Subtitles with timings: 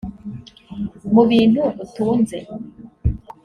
[1.13, 2.37] Mu bintu utunze